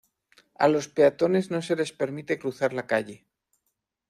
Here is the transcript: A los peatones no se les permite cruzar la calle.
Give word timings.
A 0.55 0.67
los 0.67 0.87
peatones 0.87 1.51
no 1.51 1.61
se 1.61 1.75
les 1.75 1.91
permite 1.91 2.39
cruzar 2.39 2.73
la 2.73 2.87
calle. 2.87 3.27